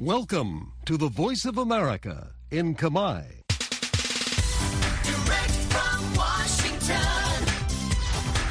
[0.00, 3.44] Welcome to the Voice of America in Kamai.
[5.04, 7.28] Direct from Washington,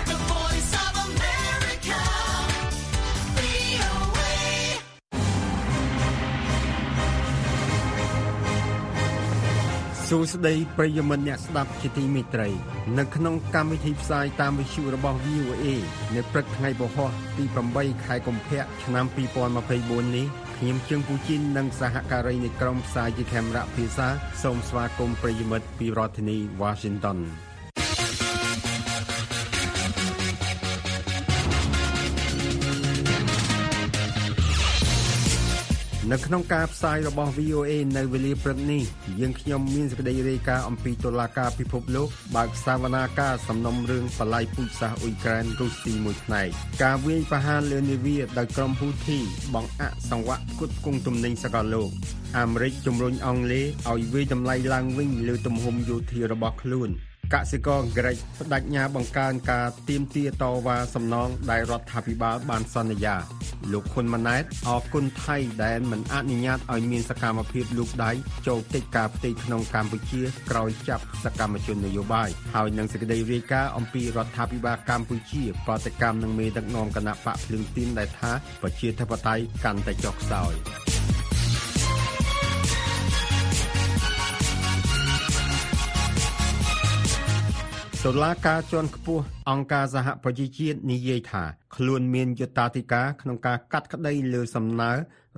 [0.06, 2.02] the voice of America,
[3.40, 4.38] VOA.
[10.08, 12.50] សួស្តីប្រិយមិត្តអ្នកស្ដាប់ជាទីមេត្រី
[12.98, 15.66] នៅក្នុងកម្មវិធីផ្សាយតាមវិទ្យុរបស់ VOA
[16.16, 17.06] នៅព្រឹកថ្ងៃពហុ
[17.38, 17.44] ទី
[17.76, 19.06] 8ខែកុម្ភៈឆ្នាំ
[19.56, 20.28] 2024នេះ
[20.65, 24.09] ខ្ញុំជើងពូជីននិងសហការីនៃក្រុមផ្សាយជាខេមរៈភាសា
[24.43, 27.19] សូមស្វាគមន៍ប្រិយមិត្តពីរដ្ឋធានី Washington
[36.13, 38.83] នៅក្នុងការផ្សាយរបស់ VOA នៅវេលាព្រឹកនេះ
[39.21, 46.49] យើងខ្ញុំមានសេចក្តីរាយការណ៍អំពីតុលាការពិភពលោកបើកសវនាការសំណុំរឿងបល័យពូជសាសន៍អ៊ុយក្រែនរុស្ស៊ីមួយផ្នែក
[46.83, 49.19] ការវាយប្រហារលើនាវាដោយក្រុមហ៊ូធី
[49.55, 51.91] បង្អាក់សង្វាក់ផ្គត់ផ្គង់ទំនិញសកលលោក
[52.39, 56.91] អាមេរិកជំរុញអង់គ្លេសឲ្យវាយតម្លៃឡើងវិញលើទំហំយោធារបស់ខ្លួន
[57.33, 63.17] កសិករក្រិចបដិញ្ញាបង្កើនការទៀមទាតវ៉ាសំណងដែលរដ្ឋាភិបាលបានសន្យា
[63.73, 68.11] លោកហ៊ុនម៉ាណែតអគុណថៃដែលមិនអនុញ្ញាតឲ្យមានសកម្មភាពលូកដៃ
[68.47, 80.94] ចូលកិច្ចការផ្ទៃក្នុងកម្ពុជាក្រោយចាប់សកម្មជននយោបាយហើយនឹងសេចក្តីរាយការណ៍អំពីរដ្ឋាភិបាលកម្ពុជាប្រតិកម្មនឹងមេដឹកនាំគណៈបកភ្លឹងទីនដែលថាប្រជាធិបតេយ្យកាន់តែចុះខ្សោយ
[88.09, 91.45] តុលាការជាន់ខ្ពស់អង្គការសហប្រជាជាតិនិយាយថា
[91.77, 94.93] ខ្លួនមានយុត្តាធិការក្នុងការកាត់ក្តីលើសំណើ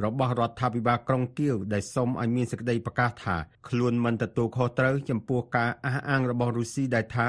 [0.05, 3.37] របស់រដ្ឋាភិបាលក្រុងគៀវដែលសុំឲ្យមានសេចក្តីប្រកាសថា
[3.69, 7.27] ខ្លួនមិនទទួលខុសត្រូវចំពោះការអះអាងរបស់រុស្ស៊ីដែលថា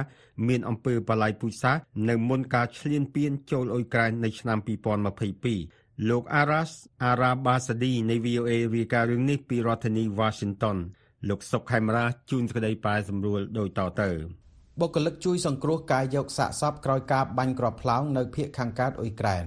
[0.47, 4.59] មានអំពើបលាយពូជសាសន៍នៅមុនការឈ្លានពានចូលអ៊ុយក្រែននៅឆ្នាំ
[5.33, 6.71] 2022លោក Aras
[7.09, 10.77] Arabasadi នៃ VOA រាយការណ៍រឿងនេះពីរដ្ឋធានី Washington
[11.29, 14.11] លោកសុកខេមរាជួនសេចក្តីប៉ែសម្រួលដូចតទៅ
[14.81, 19.45] បុគ្គលិកជួយសង្គ្រោះការយកសាកសពក្រោយការបាញ់គ្រាប់ផ្លោងនៅភូមិខាងកើតអ៊ុយក្រែន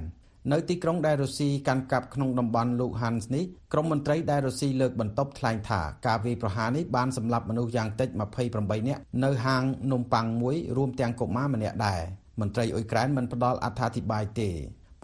[0.53, 8.09] នៅទីក្រុងដែលរុស្ស៊ីកាន់កាប់ក្នុងតំបន់លូហានស្នេះក្រុមមន្ត្រីដែលរុស្ស៊ីលើកបន្ទប់ថ្លែងថាការវាយប្រហារនេះបានសម្លាប់មនុស្សយ៉ាងតិច
[8.51, 12.01] 28នាក់នៅហាងនំប៉័ងមួយរួមទាំងកុមារម្នាក់ដែរ
[12.41, 14.51] មន្ត្រីអ៊ុយក្រែនមិនផ្ដល់អត្ថាធិប្បាយទេ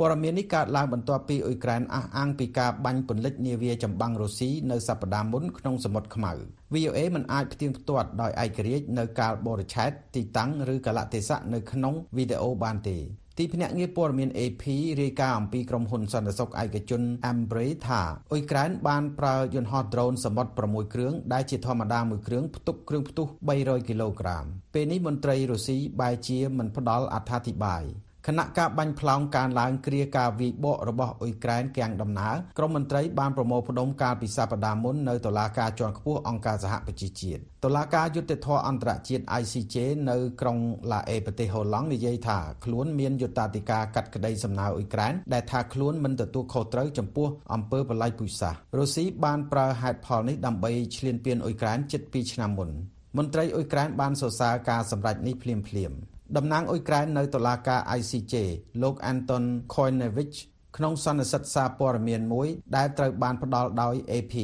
[0.01, 6.33] ព័ត៌មាននេះកើតឡើងបន្ទាប់ពីអ៊ុយក្រែនអះអាងពីការបាញ់ពន្លិចនាវាចម្បាំងរុស្ស៊ីនៅសប្តាហ៍មុនក្នុងសមុទ្រខ្មៅ
[6.75, 12.99] VOA មិនអាចផ្ទៀងផ្ទាត់ដោយឯករាជ្យនៅកាលបរិច្ឆេទទីតាំងឬកលៈទេសៈនៅក្នុងវីដេអូបានទេ
[13.39, 14.65] ទីភ្នាក់ងារព័ត៌មាន AP
[15.03, 23.27] រាយការណ៍អំពីក្រុមហ៊ុនសន្តិសុខឯកជន Ambrey ថាអ៊ុយក្រែនបានប្រើយន្តហោះដ្រូនសមុទ្រ6គ្រឿងដែលជាធម្មតាមួយគ្រឿងផ្ទុកគ្រឿងផ្ទុះ
[23.59, 27.85] 300គីឡូក្រាមពេលនេះមន្ត្រីរុស្ស៊ីបែរជាមិនផ្ដល់អត្ថាធិប្បាយ
[28.29, 39.77] គណៈការបាញ់ផ្លោងការឡើងគ្រាការវាយបករបស់អ៊ុយក្រែនកាំងដំណើរក្រមមន្ត្រីបានប្រមូលផ្ដុំកាលពីសប្តាហ៍មុននៅតុលាការជាន់ខ្ពស់អង្គការសហប្រជាជាតិតុលាការយុត្តិធម៌អន្តរជាតិ ICJ
[40.11, 40.59] នៅក្រុង
[40.93, 52.71] ឡាអេប្រទេសហូឡង់និយាយថាខ្លួនមានយុត្តាធិការកាត់ក្តីសំណើអ៊ុយក្រែនដែលថាខ្លួនមិនទទួលខុសត្រូវចំពោះអំពើបល្ល័យពូជសាសន៍រុស្ស៊ីបានប្រើហេតុផលនេះដើម្បីឈ្លានពានអ៊ុយក្រែនជិត2ឆ្នាំមុន
[53.17, 58.35] មន្ត្រីអ៊ុយក្រែនបានសរសើរការសម្រេចនេះភ្លាមៗ តំណាងអ៊ុយក្រែននៅតុលាការ ICJ
[58.83, 59.45] លោក Anton
[59.75, 60.37] Koinevich
[60.77, 64.35] ក្នុងសន្និសីទសារព័ត៌មានមួយ ដែលត្រូវបានផ្ដល់ដោយ AP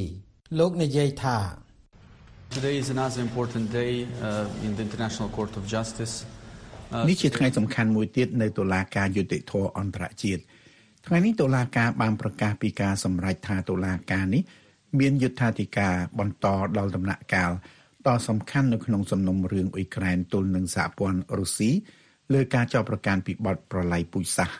[0.59, 1.39] លោកនិយាយថា
[2.57, 3.93] Today is another important day
[4.27, 6.15] uh, in the International Court of Justice.
[7.09, 10.43] នេះជាថ្ងៃសំខាន់មួយទៀតនៅតុលាការយុតិធធអន្តរជាតិ
[11.07, 14.43] ថ្ងៃនេះតុលាការបានប្រកាសពីការសម្រេចថាតុលាការនេះ
[15.01, 17.51] មានយុត្ថាធិការបន្តដល់ដំណាក់កាល
[18.09, 21.71] ដ៏សំខាន់នៅក្នុងសំណុំរឿងអ៊ុយក្រែនទល់នឹងសហព័ន្ធរុស្ស៊ី
[22.33, 24.57] លើការចោទប្រកាន់ពីបទប្រល័យពូជសាសន៍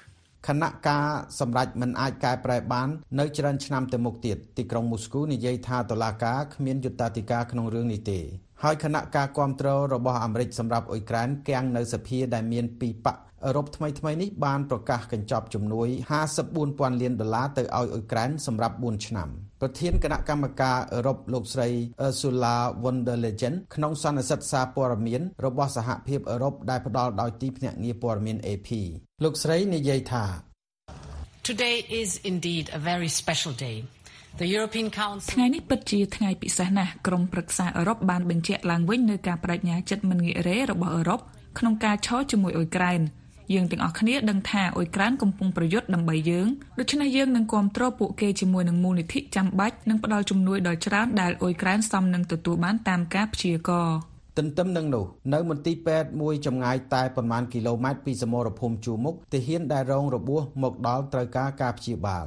[0.49, 1.07] គណៈការ
[1.41, 2.89] សម្រេចមិនអាចកែប្រែបាន
[3.19, 8.21] នៅច្រើនឆ្នាំទៅមុខទៀតទីក្រុងមូស្គូនិយាយថាតុលាការគ្មានយុត្តាធិការក្នុងរឿងនេះទេ
[8.63, 13.17] ហើយគណៈការគ្រប់គ្រងរបស់អាមេរិកសម្រាប់អ៊ុយក្រែនគាំងនៅសភាដែលមានពីរបក
[13.47, 15.89] អឺរ៉ុបថ្មីថ្មីនេះបានប្រកាសកញ្ចប់ជំនួយ
[16.45, 19.29] 54,000លានដុល្លារទៅឲ្យអ៊ុយក្រែនសម្រាប់4ឆ្នាំ
[19.61, 21.69] ប្រធានគណៈកម្មការអឺរ៉ុបលោកស្រី
[22.07, 28.69] Ursula von der Leyen ក្នុងសន្និសីទសារព័ត៌មានរបស់សហភាពអឺរ៉ុបដែលផ្ដល់ដោយទីភ្នាក់ងារព័ត៌មាន AP
[29.25, 30.25] លោកស្រីនិយាយថា
[31.51, 33.77] Today is indeed a very special day.
[34.41, 41.21] The European Council ថ្ងៃនេះពិតជាថ្ងៃពិសេសណាស់ក្រុមប្រឹក្សាអឺរ៉ុបបានបញ្ជាក់ឡើងវិញនូវការបដិញ្ញាចិត្តមិនងាករេរបស់អឺរ៉ុប
[41.59, 43.01] ក្នុងការឈរជាមួយអ៊ុយក្រែន
[43.55, 46.47] យើងទាំងអស់គ្នាដឹងថាអ៊ុយក្រែនកំពុងប្រយុទ្ធដើម្បីយើង
[46.79, 53.99] ដូច្នេះយើងនឹងគ្រប់គ្រងពួកគេជាមួយនឹងមូលនិធិចាំបាច់និងផ្ដល់ជំនួយដល់ច្រើនដែលអ៊ុយក្រែនសមនឹងទទួលបានតាមការព្យាករណ៍
[54.39, 62.27] ទន្ទឹមនឹងនោះនៅមន្ទីរពេទ្យមួយចម្ងាយតែប្រមាណគីឡូម៉ែត្រពីសមរភូមិជួរមុខទាហានដែលរងរបួសមកដល់ត្រូវការការព្យាបាល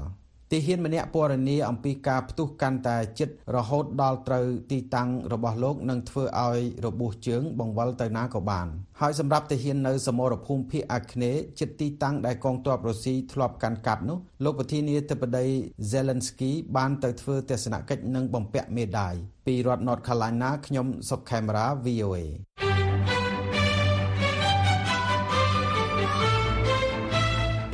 [0.51, 8.67] ទាហានម្នាក់ពណ៌នាអំពីការផ្ទុះកាន់តែជិតរហូតដល់ត្រូវទីតាំងរបស់លោកនឹងធ្វើឲ្យរបួសជើងបង្វិលទៅណាក៏បាន
[9.01, 15.45] ហើយសម្រាប់ទាហាននៅសមរភូមិភាគអាគ្នេយ៍ជិតទីតាំងដែលកងទ័ពរុស្ស៊ីធ្លាប់កាន់កាប់នោះលោកប្រធានាធិបតី
[15.91, 19.15] Zelensky បានទៅធ្វើទស្សនកិច្ចនិងបំពាក់មេដាយ
[19.45, 22.17] ពីរដ្ឋ North Carolina ខ្ញុំសុកខេមរា VOA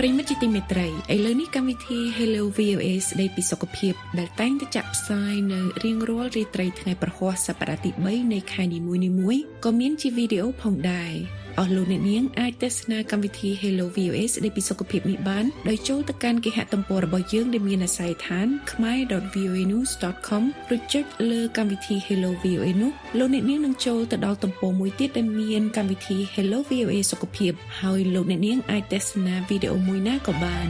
[0.03, 11.13] ប្រិមិត្តជាទីមេត្រីឥឡូវនេះកម្មវិធី Hello VOA ស្ដីពីសុខភាពដែលតែងតែចាក់ផ្សាយនៅរៀងរាល់រាត្រីថ្ងៃប្រហ័សសប្តាហ៍ទី3នៃខែនីមួយៗក៏មានជាវីដេអូផងដែរ
[11.59, 20.43] អស់លោកអ្នកនាងអាចទស្សនាកម្មវិធី Hello VOA ស្ដីពីសុខភាពនេះបានដោយចូលទៅកាន់គេហទំព័ររបស់យើងដែលមានអាស័យដ្ឋាន khmer.voanews.com
[20.75, 27.51] ឬចុចលើកម្មវិធី Hello VOA នោះលោកអ្នកនាងនឹងចូលទៅដល់ទំព័រមួយទៀតដែលមានកម្មវិធី Hello VOA សុខភាព
[27.81, 30.69] ហើយលោកអ្នកនាងអាចទស្សនាវីដេអូមួយណាក៏បាន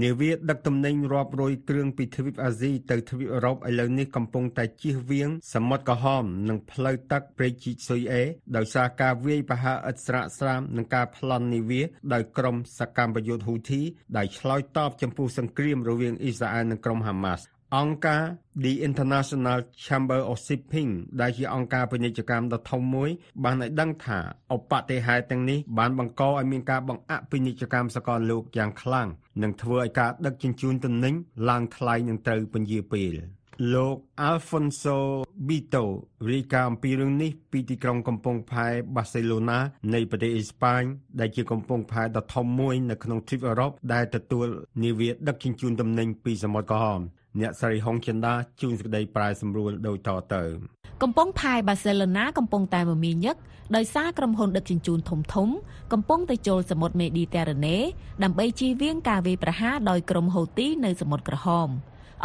[0.00, 8.22] នាវាដឹកទំនិញរាប់រយគ្រឿងពីទ្វីបអាស៊ីទៅទ្វីបអឺរ៉ុបឥឡូវនេះកំពុងតែជៀសវាងសមុទ្រក្រហមនិងផ្លូវទឹកព្រែកជីកស៊ុយអេ
[8.56, 13.82] ដោយសារការវាយប្រហារឥតស្រាកស្រាមនិងការប្លន់នាវាដោយក្រុមសកម្មប្រយុទ្ធហ៊ូធី
[14.16, 17.44] ដែលឆ្លើយតបចំពោះសង្គ្រាមរវាងអ៊ីស្រាអែលនិងក្រុមហាម៉ាស់
[17.78, 18.22] អង្គការ
[18.64, 20.90] The International Chamber of Shipping
[21.20, 23.10] ដែលជាអង្គការពាណិជ្ជកម្មដ៏ធំមួយ
[23.44, 24.18] បានឲ្យដឹងថា
[24.54, 29.08] ឧបតិហេតុទាំងនេះបានបង្កឲ្យមានការបង្អាក់ពាណិជ្ជកម្មសកលលោកយ៉ាងខ្លាំង
[29.42, 31.14] និងធ្វើឲ្យការដឹកជញ្ជូនទំនិញ
[31.48, 33.14] ឡើងថ្លៃនិងត្រូវពន្យាពេល
[33.74, 33.96] លោក
[34.28, 34.98] Alfonso
[35.48, 35.84] Bito
[36.30, 38.66] រាយការណ៍អំពីរឿងនេះពីទីក្រុងកំពង់ផែ
[38.96, 39.58] បាសេឡូណា
[39.94, 40.82] នៃប្រទេសអេស្ប៉ាញ
[41.20, 44.46] ដែលជាកំពង់ផែដ៏ធំមួយនៅក្នុងទ្វីបអឺរ៉ុបដែលទទួល
[44.84, 47.02] នាវាដឹកជញ្ជូនទំនិញពីសមុទ្រក្រហម
[47.40, 50.42] អ្នកស្រីហុងចិន្តាជួនសេចក្តីប្រែសម្រួលដូចតទៅ
[51.02, 53.36] កំពង់ផែបាសេឡូណាកំពុងតែមមាញឹក
[53.76, 55.48] ដោយសារក្រុមហ៊ុនដឹកជញ្ជូនធំធំ
[55.92, 57.78] កំពុងតែចូលសមុទ្រមេឌីទែរ៉ាណេ
[58.24, 61.68] ដើម្បីជៀសវាងការវាយប្រហារដោយក្រុមហូទីនៅសមុទ្រក្រហម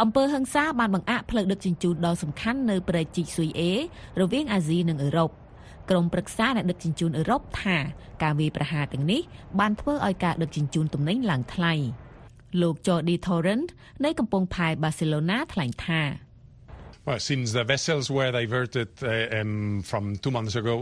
[0.02, 3.72] អំពើហឹង្សាបានបង្អាក់ផ្លូវដឹកជញ្ជូនដ៏សំខាន់នៅព្រែកជីកស៊ុយអេ
[4.20, 5.30] រវាងអាស៊ីនិងអឺរ៉ុប
[5.90, 7.76] ក្រុមប្រឹក្សាអ្នកដឹកជញ្ជូនអឺរ៉ុបថា
[8.22, 9.20] ការវាយប្រហារទាំងនេះ
[9.60, 11.74] បានធ្វើឲ្យការដឹកជញ្ជូនទំនិញឡើងថ្លៃ
[12.60, 13.68] លោក Jordi Torrent
[14.04, 16.02] នៃកំពង់ផែបាសេឡូណាថ្លែងថា
[17.06, 20.76] Well, since the vessels were diverted uh, um, from two months ago,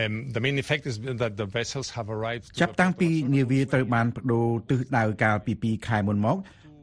[0.00, 2.44] um, the main effect is that the vessels have arrived.
[2.54, 6.36] to ចាប់តាំងពីនាវាត្រូវបានបដូរទិសដៅកាលពី2ខែមុនមក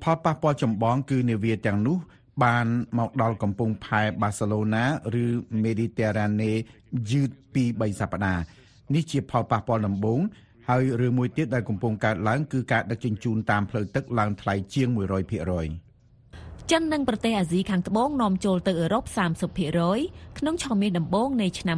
[0.03, 1.97] ផលប៉ះពាល់ចម្បងគឺនាវាទាំងនោះ
[2.43, 2.65] បាន
[2.97, 4.83] មកដល់កំពង់ផែបាសេឡូណា
[5.23, 5.25] ឬ
[5.63, 6.51] មេឌីទែរ៉ាណេ
[7.11, 8.43] យឺតពី3សប្តាហ៍
[8.93, 10.19] នេះជាផលប៉ះពាល់ដំបូង
[10.69, 14.89] ហើយរឿងមួយទៀតដែលកំពុងកើតឡើងគឺការដឹកជញ្ជូនតាមផ្លូវទឹកឡើងថ្លៃជាង
[15.79, 19.03] 100%ចិននិងប្រទេសអាស៊ីខាងត្បូងនាំចូលទៅអឺរ៉ុប
[19.71, 21.77] 30%ក្នុងឆមាសដំបូងនៃឆ្នាំ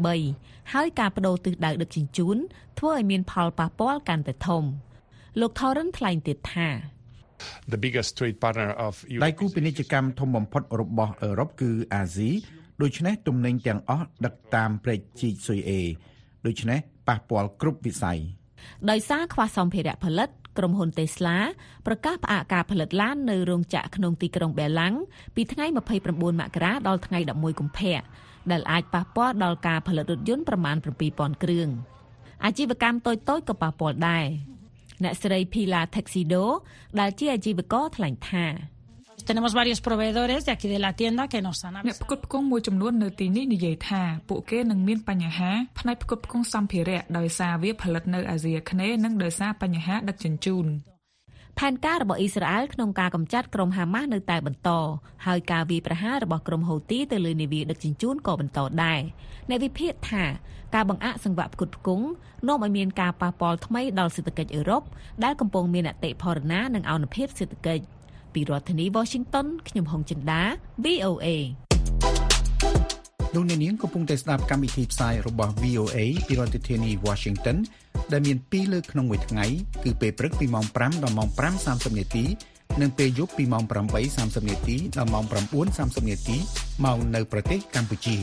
[0.00, 2.36] 2023ហើយការបដូរទិសដៅដឹកជញ្ជូន
[2.78, 4.64] ធ្វើឲ្យមានផលប៉ះពាល់កាន់តែធំ
[5.40, 6.68] លោក Thorin ថ្លែងទៀតថា
[7.72, 8.94] The biggest trade partner of
[9.24, 12.30] ដៃគូពាណិជ្ជកម្មធំបំផុតរបស់អឺរ៉ុបគឺអាស៊ី
[12.82, 15.80] ដូច្នេះទំនិញទាំងអស់ដឹកតាមព្រែកជីកស៊ុយអេ
[16.46, 18.18] ដូច្នេះ ប៉ះពាល់គ្រប់វិស័យ
[18.90, 20.28] ដោយសារខ្វះសម្ភារៈផលិត
[20.58, 21.36] ក្រុមហ៊ុន Tesla
[21.86, 24.94] ប្រកាសផ្អាកការផលិតឡាននៅរោងចក្រក្នុងទីក្រុងបេឡាំង
[25.34, 28.00] ពីថ្ងៃ29មករាដល់ថ្ងៃ11កុម្ភៈ
[28.50, 30.76] ដែលអាចប៉ះពាល់ដល់ការផលិតរថយន្តប្រមាណ
[31.10, 31.68] 7000គ្រឿង
[32.44, 34.26] អាជីវកម្មតូចៗក៏ប៉ះពាល់ដែរ
[35.02, 36.44] អ្នកស្រី Pila Taxido
[37.00, 38.46] ដែលជាអាជីវករថ្លែងថា
[39.22, 50.66] Tenemos varios proveedores de aquí de la tienda que nos han អ្នកផ្គត់ផ្គង់មួយចំនួននៅទីនេះនិយាយថាពួកគេនឹងមានបញ្ហាផ្នែកផ្គត់ផ្គង់សម្ភារៈដោយសារវាផលិតនៅអាស៊ីអាគ្នេយ៍និងដោយសារបញ្ហាដឹកជញ្ជូន
[51.58, 54.70] ផែនការរបស់អ៊ីស្រាអែលក្នុងការកម្ចាត់ក្រុមហាម៉ាស់នៅតែបន្ត
[55.26, 59.00] ហើយការវាយប្រហាររបស់ក្រុមហូទីទៅលើនាវាដឹកជញ្ជូនក៏បន្តដែរ
[59.48, 60.24] អ្នកវិភាគថា
[60.74, 62.06] ការបង្អាក់សង្វាក់ផ្គត់ផ្គង់
[62.48, 64.82] នាំឲ្យមានការប៉ះពាល់ថ្មីដល់សេដ្ឋកិច្ចអឺរ៉ុប
[65.24, 67.84] ដែលកំពុងមានអតិផរណានិងអនុភាពសេដ្ឋកិច្ច
[68.34, 70.42] ពីរដ្ឋធានី Washington ខ្ញុំហុងចិន្តា
[70.84, 71.26] VOA
[73.34, 77.56] លោកអ្នកនាងកំពុងតែស្ដាប់កម្មវិធីផ្សាយរបស់ VOA ពីរដ្ឋធានី Washington
[78.12, 79.46] ដែលមាន2លើកក្នុងមួយថ្ងៃ
[79.84, 81.28] គឺពេលព្រឹកពីម៉ោង5ដល់ម៉ោង
[81.62, 82.24] 5:30នាទី
[82.80, 83.64] និងពេលយប់ពីម៉ោង
[84.06, 85.24] 8:30នាទីដល់ម៉ោង
[85.66, 86.36] 9:30នាទី
[86.84, 88.16] មកនៅប្រទេសកម្ពុជា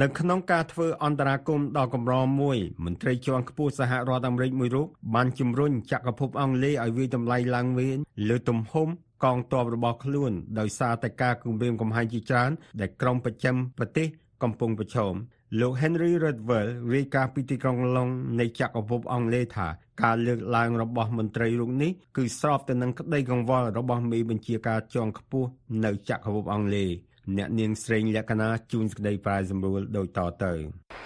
[0.00, 7.96] នៅក្នុងការធ្វើអន្តរាគមន៍ដ៏កម្រមួយមន្ត្រីជាន់ខ្ពស់សហរដ្ឋអាមេរិកមួយរូបបានជំរុញចក្រភពអង់គ្លេសឲ្យវាយតម្លៃឡើងវិញ
[8.28, 8.88] លើទំហំ
[9.24, 12.50] កងទ័ពរបស់ខ្លួនដោយសារតែការគំរាមកំហែងជាច្រើន
[12.80, 14.06] ដែលក្រុងប្រចាំប្រទេស
[14.42, 15.14] កំពុងប្រឈម
[15.60, 18.08] លោក Henry Redwell រាយការណ៍ពីទីក្រុងឡុង
[18.40, 19.68] នៃចក្រភពអង់គ្លេសថា
[20.02, 25.48] ការលើកឡើងរបស់មន្ត្រីរូបនេះគឺស្របទៅនឹងក្តីកង្វល់របស់មេបញ្ជាការជាន់ខ្ពស់
[25.84, 26.90] នៅចក្រភពអង់គ្លេស
[27.38, 30.52] អ្នកនាងស្រេងលក្ខណាជួនសេចក្តីប្រាយសម្រួលដូចតទៅ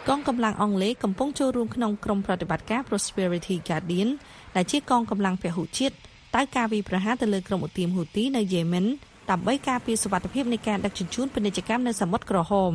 [0.09, 4.09] កងកម្លាំងអង់គ្លេសកំពុងចូលរួមក្នុងក្រុមប្រតិបត្តិការ Prosperity Guardian
[4.57, 5.95] ដែលជាកងកម្លាំងពហុជាតិ
[6.37, 8.85] តើការវាយប្រហារទៅលើក្រុមឧទាមហ៊ូទីនៅយេមិន
[9.31, 12.73] ដើម្បីការពារសុវត្ថិភាពនៃការដឹកជញ្ជូនពាណិជ្ជកម្មនៅសមុទ្រក្រហម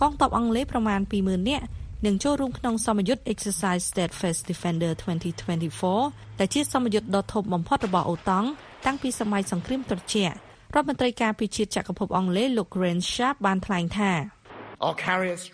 [0.00, 1.64] កងទ័ពអង់គ្លេសប្រមាណ20,000នាក់
[2.06, 4.92] នឹងចូលរួមក្នុងសមយុទ្ធ Exercise Steadfast Defender
[5.60, 8.48] 2024ដែលជាសមយុទ្ធដ៏ធំបំផុតរបស់អូតង់
[8.86, 10.36] តាំងពីសម័យសង្គ្រាមត្រជាក់
[10.74, 14.12] រដ្ឋមន្ត្រីការពារជាតិចក្រភពអង់គ្លេសលោក Grant Sharp បានថ្លែងថា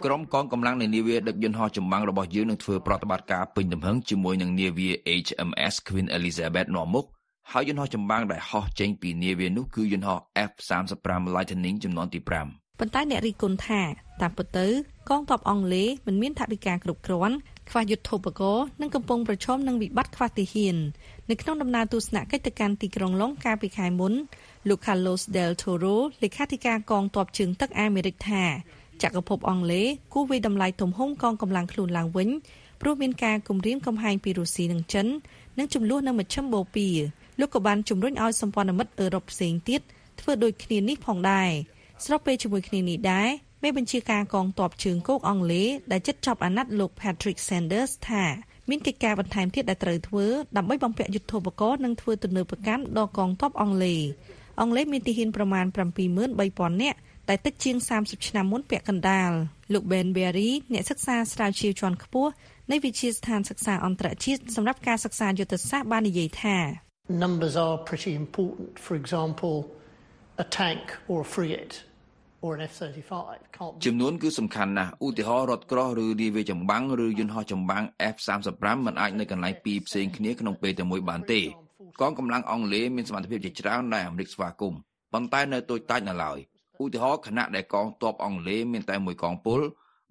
[0.04, 4.88] ក្រុមកងកម្លាំងនៃនាវាដឹកយន្តហោះចម្បាំងរបស់យើងនឹងធ្វើប្រតិបត្តិការពេញទំហឹងជាមួយនឹងនាវា
[5.25, 7.04] HMS Queen Elizabeth នាំមុខ
[7.52, 10.18] ហើយយន្តហោះចម្បាំងដែលហោះចេញពីនាវានោះគឺយន្តហោះ
[10.50, 13.83] F35 Lightning ចំនួនទី5ប៉ុន្តែអ្នករីគុណថា
[14.23, 14.66] តាមពិតទៅ
[15.11, 17.37] កងទ័ពអង់គ្លេសមិនមានថវិកាគ្រប់គ្រាន់
[17.71, 20.76] ខ្វះយុទ្ធោបករណ៍និងកំពុងប្រឈមនឹងវិបត្តិខ្វះទាហាន
[21.30, 24.12] នៅក្នុងដំណើរទស្សនកិច្ចទៅកាន់ទីក្រុងឡុងកាលពីខែមុន
[24.68, 28.44] លោក Carlos del Toro លេខាធិការកងទ័ពជើងទឹកអាមេរិកថា
[29.02, 32.28] ចក្រភពអង់គ្លេសគូវិតម្លៃទំហំកងកម្លាំងខ្លួនឡើងវិញ
[32.80, 35.06] ព្រោះមានការគំរាមកំហែងពីរុស្ស៊ីនិងចិន
[35.59, 36.92] និងចំនួននៅមជ្ឈមបូព៌ា
[37.40, 39.80] លោកក៏បានជំរុញឲ្យសម្ព័ន្ធមិត្តអឺរ៉ុបផ្សេងទៀត
[40.21, 41.50] ធ្វើដូចគ្នានេះផងដែរ
[42.04, 43.28] ស្របពេលជាមួយគ្នានេះដែរ
[43.62, 48.25] មេបញ្ជាការកងទ័ពជើងគោកអង់គ្លេសដែលជិតចប់អាណត្តិលោក Patrick Sanders ថា
[48.71, 54.02] មានកិច្ចការបន្ថែមទៀតដែលត្រូវធ្វើដើម្បីបំពាក់យុទ្ធោបករណ៍និងធ្វើទំនើបកម្មដល់កងទ័ពអង់គ្លេស
[54.61, 55.66] អង់គ្លេសមានទាហានប្រមាណ
[56.18, 59.30] 73,000នាក់តែតិចជាង30ឆ្នាំមុនពាក់កណ្ដាល
[59.73, 62.30] លោក Ben Berry អ្នកសិក្សាស្រាវជ្រាវជាន់ខ្ពស់
[62.70, 66.56] នៃវិទ្យាស្ថានសិក្សាអន្តរជាតិសម្រាប់ការសិក្សាយុទ្ធសាស្ត្របាននិយាយថា
[67.25, 69.56] Numbers are pretty important for example
[70.44, 71.75] a tank or a frigate
[72.44, 73.12] or an F35
[73.56, 77.84] can't ចំនួនគឺសំខាន់ណាស់ឧទាហរណ៍រថក្រោះឬនាវាចម្បាំងឬយន្តហោះចម្បាំង
[78.14, 81.42] F35 មិនអាចនៅកន្លែងពីរផ្សេងគ្នាក្នុងពេលតែមួយបានទេ
[82.00, 84.81] កងកម្លាំងអង់គ្លេសមានសមត្ថភាពជាច្រើនដែលអាមេរិកស្វាគមន៍
[85.12, 86.38] ប៉ុន្តែនៅតូចតាចនៅឡើយ
[86.83, 89.61] ឧទាហរណ៍ខណៈដែលកងទ័ពអង់គ្លេសមានតែមួយកងពល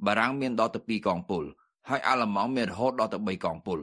[0.06, 1.44] បារាំងមានដល់ទៅ2កងពល
[1.90, 3.80] ហើយអាល្លឺម៉ង់មានរហូតដល់ទៅ3កងពល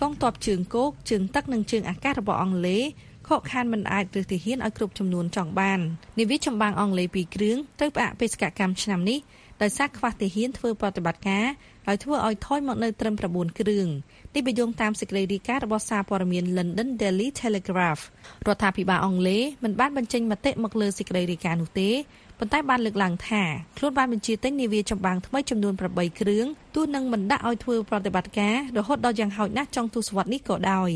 [0.00, 2.82] កងទ័ពជើងគោកជើងទឹកនិងជើងអាកាសរបស់អង់គ្លេស
[3.28, 5.80] ខកខានមិនអាចរើសទាហានឲ្យគ្រប់ចំនួនចង់បាន
[6.18, 9.18] នាវាចម្បាំងអង់គ្លេស2គ្រឿងត្រូវផ្អាកបេសកកម្មឆ្នាំនេះ
[9.62, 11.46] ដោយសារខ្វះទាហានធ្វើប្រតិបត្តិការ
[11.86, 13.86] ហើយធ្វើឲ្យថយមកនៅត្រឹម9គ្រឿង
[14.34, 18.02] នេះបញ្យងតាមសេចក្តីរាយការណ៍របស់សារព័ត៌មាន London Daily Telegraph
[18.46, 21.90] រដ្ឋាភិបាលអង់គ្លេសមិនបានបញ្ចេញមតិមកលើសេចក្តីរាយការណ៍នោះទេ
[22.38, 23.42] ប៉ុន្តែបានលើកឡើងថា
[23.78, 30.90] ខ្លួនបានបញ្ជាទិញនាវាចម្បាំងថ្មីចំនួន8គ្រឿងទោះនឹងមិនដាក់ឲ្យធ្វើប្រតិបត្តិការរហូតដល់យ៉ាងហោចណាស់ចុងទសវត្សរ៍នេះក៏ដោយ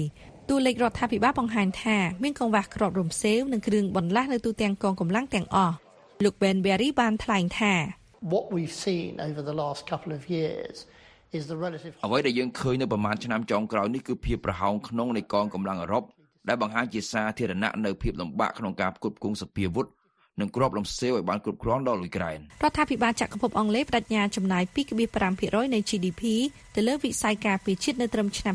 [0.49, 5.75] តួលេខរដ្ឋាភិបាលបង្ហាញថាមានកង្វះគ្រាប់រំសេវនិងគ្រឿងបន្លាស់នៅទូទាំងកងកម្លាំងទាំងអស់
[6.25, 10.85] លោក Ben Berry បានថ្លែងថា What we've seen over the last couple of years
[11.33, 16.05] is the relative អ្វីដែលយើងឃើញនៅប្រមាណឆ្នាំចុងក្រោយនេះគឺភាពប្រហោងក្នុងនៃកងកម្លាំងអឺរ៉ុប
[16.49, 19.87] ដែលបង្ហាញជាសាធារណៈនៅភាពលំបាកក្នុងការផ្គត់ផ្គង់សភាវុធ
[20.41, 24.65] និងគ្រាប់រំសេវឲ្យបានគ្រប់គ្រាន់ដល់អ៊ុយក្រែនរដ្ឋាភិបាលចក្រភពអង់គ្លេសបដិញ្ញាចំណាយ
[25.19, 26.23] 2.5%នៃ GDP
[26.75, 28.55] ទៅលើវិស័យការពារជាតិនៅត្រឹមឆ្នាំ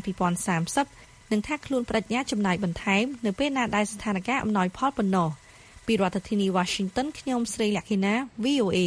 [0.66, 5.28] 2030និងថាខ្លួនបដិញ្ញាចំណាយបន្ថែមនៅពេលណាដែលស្ថានភាពអំណោយផលប៉ុណ្ណោះ
[5.86, 8.78] ពីរដ្ឋធានី Washington ខ្ញុំស្រីលក្ខិណា VOA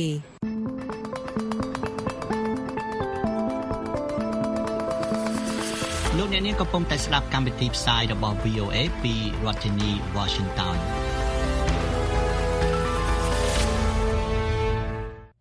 [6.40, 10.78] អ្នកនាងកំពុងតែស្ដាប់កម្មវិធីផ្សាយរបស់ VOA ពីរដ្ឋធានី Washington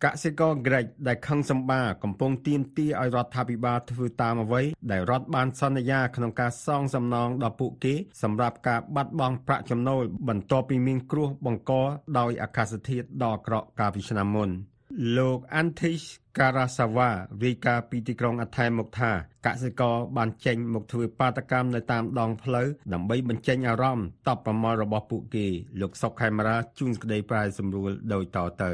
[0.04, 11.72] កសិករក្រិចដែលខឹងសម្បាកំពុងទាមទារឲ្យរដ្ឋាភិបាលធ្វើតាមអ្វីដែលរដ្ឋបានសន្យាក្នុងការសងសំណងដល់ពួកគេសម្រាប់ការបាត់បង់ប្រាក់ចំណូលបន្ទាប់ពីមានគ្រោះបង្ក
[12.18, 14.50] ដោយអាកាសធាតុដ៏អាក្រក់កាលពីឆ្នាំមុន
[15.16, 17.10] លោក Antish Karasawa
[17.44, 19.12] រាយការណ៍ពីទីក្រុងអថែនមកថា
[19.46, 25.46] កសិករបានចេញមកធ្វើបាតកម្មនៅតាមដងផ្លូវដើម្បីបញ្ចេញអារម្មណ៍តបប្រមល់របស់ពួកគេ
[25.80, 28.72] លោកសុកខេមរាជួនក្តីប្រាយសម្រួលដោយតទៅ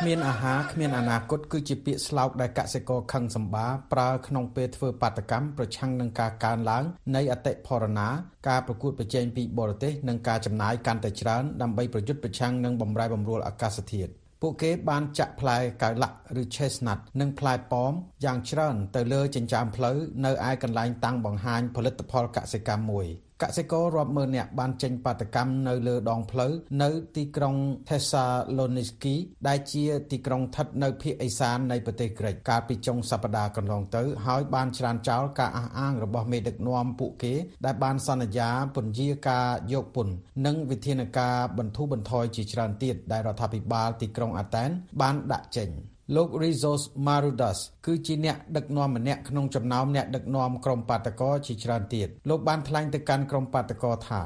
[0.00, 6.84] គ្មានអាហារគ្មានអនាគតគឺជាពាក្យស្លោកដែលកសិករខឹងសម្បាប្រើក្នុងពេលធ្វើបាតកម្មប្រឆាំងនឹងការកើនឡើង
[7.16, 8.08] នៃអតិផរណា
[8.48, 14.10] ការប្រកួតប្រជែងពីបរទេសនិងការចំណាយកាន់តែច្រើនដើម្បីប្រយុទ្ធប្រឆាំងនឹងបំរែបំរួលអាកាសធាតុ
[14.42, 17.92] ពួកគេបានចាក់ផ្លែកៅឡាក់ឬ chestnut និងផ្លែប៉ោម
[18.24, 23.08] យ៉ាងច្រើនទៅលើចិញ្ចើមផ្លូវនៅឯកន្លែងតាំងបង្ហាញផលិតផលកសិកម្មមួយ
[23.42, 26.52] កសិកររាប់ម៉ឺននាក់បានចេញបាតកម្មនៅលើដងផ្លូវ
[26.82, 27.54] នៅទីក្រុង
[27.88, 29.16] Thessaloniki
[29.48, 37.34] ដែលជាទីក្រុងស្ថិតនៅភាគឦសាននៃប្រទេសក្រិចកាលពីចុងសប្តាហ៍កន្លងទៅហើយបានច្រានចោលការអះអាងរបស់មេដឹកនាំពួកគេ
[37.66, 40.14] ដែលបានសន្យាពន្យាការយកពន្ធ
[40.46, 44.68] និងវិធានការបន្ធូរបន្ថយជាច្រើនទៀតដែលរដ្ឋាភិបាលទីក្រុងអាតែន
[45.00, 45.70] បានដាក់ចេញ
[46.14, 54.20] លោក Rizos Marudas គឺជាអ្នកដឹកនាំម្នាក់ក្នុងចំណោមអ្នកដឹកនាំក្រុមបាតកោជាច្រើនទៀត លោកបានថ្លែងទៅកាន់ក្រុមបាតកោថា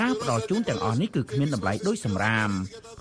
[0.00, 2.50] ការផ្ដល់ជូនទាំងអស់នេះគឺគ្មានតម្លៃដូចសម្រាម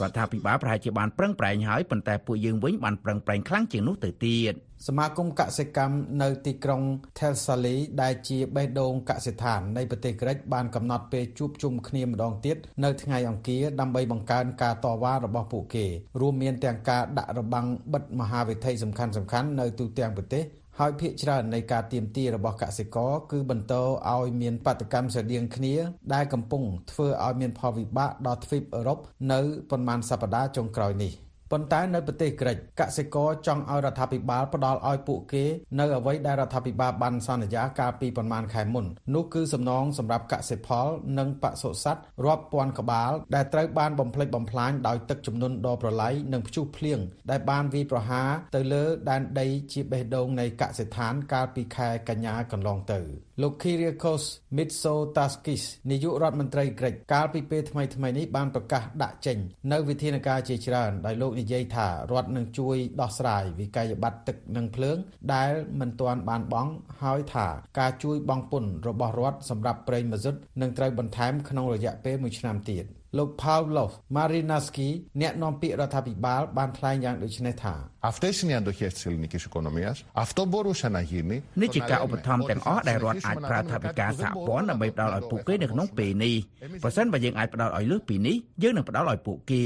[0.02, 4.54] រដ្ឋាភិបាលប្រហែលជាបានប្រឹងប្រែងហើយប៉ុន្តែពួកយើងវិញបានប្រឹងប្រែងខ្លាំងជាងនោះទៅទៀត
[4.88, 6.82] សមាគមកសិកម្មនៅទីក្រុង
[7.18, 15.86] Thessaly ដែលជាបេះដូងកសិដ្ឋាននៃប្រទេសក្រិចបានកំណត់ពេលជួបជុំគ្នាម្ដងទៀតនៅថ្ងៃអង្គារដើម្បីបង្កើនការតវ៉ារបស់ពួកគេ
[16.22, 20.44] រួមមានទាំងការដាក់របាំងបិទមហាវិថីសំខាន់ៗនៅទូទាំងប្រទេស
[20.80, 25.76] ហើយភាគច្រើននៃការទៀមទារបស់កសិករគឺបន្តឲ្យមានបដកម្មស្រដៀងគ្នា
[26.14, 29.00] ដែលកំពុងធ្វើឲ្យមានផលវិបាកដល់ទ្វីបអឺរ៉ុប
[29.32, 29.40] នៅ
[29.70, 31.12] ប៉ុន្មានសប្តាហ៍ចុងក្រោយនេះ
[31.52, 35.46] ប៉ុន្តែនៅប្រទេសក្រិចកសិករចង់ឲ្យរដ្ឋាភិបាលផ្ដល់ឲ្យពួកគេ
[35.80, 38.86] នៅអ្វីដែលរដ្ឋាភិបាលបានសន្យាកាលពីប្រមាណខែមុន
[39.16, 40.88] នោះគឺសំណងសម្រាប់កសិផល
[41.20, 47.00] និងបសុសត្វរាប់ពាន់ក្បាលដែលត្រូវបានបំផ្លិចបំផ្លាញដោយទឹកជំនន់ដ៏ប្រឡាយនិងព្យុះភ្លៀង
[47.32, 53.00] ដែលបានវាយប្រហារទៅលើដែនដីជាបេះដូងនៃកសិដ្ឋានកាលពីខែកញ្ញាកន្លងទៅ
[53.42, 54.24] លោក Kyriakos
[54.58, 59.38] Mitsotakis នាយករដ្ឋមន្ត្រីក្រិចកាលពីពេលថ្មីៗនេះបានប្រកាសដាក់ចេញ
[59.72, 64.98] នៅវិធានការជាច្រើនដោយលោកនិយាយថារដ្ឋនឹងជួយដោះស្រាយវិក័យប័ត្រទឹកនិងភ្លើង
[65.34, 66.72] ដែលមិនទាន់បានបង់
[67.04, 67.48] ហើយថា
[67.80, 72.86] ការជួយបង់ពន្ធរបស់រដ្ឋសម្រាប់ប្រេងម៉ាស៊ុតនឹងត្រូវបន្ថែមក្នុងរយៈពេល1ឆ្នាំទៀត
[73.19, 74.89] លោក Pavlov Marinaski
[75.21, 77.75] អ្នកនាំពាក្យរដ្ឋាភិបាលបានថ្លែងយ៉ាងដូចនេះថា
[78.11, 79.91] Αυτέ είναι οι αντοχέ τη ελληνική οικονομία.
[80.25, 81.37] Αυτό μπορούσε να γίνει.
[81.61, 86.35] នេះជាការឧបត្ថម្ភទាំងអស់ដែលរដ្ឋអាចប្រើថវិកាសហព័ន្ធដើម្បីផ្ដល់ឲ្យពួកគេនៅក្នុងពេលនេះ
[86.85, 89.65] ប្រសិនបើយើងអាចផ្ដល់ឲ្យលើសពីនេះយើងនឹងផ្ដល់ឲ្យពួកគេ